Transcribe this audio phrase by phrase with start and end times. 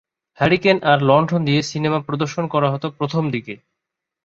[0.39, 3.53] Hurricane আর লণ্ঠন দিয়ে সিনেমা প্রদর্শন করা হতো প্রথম দিকে।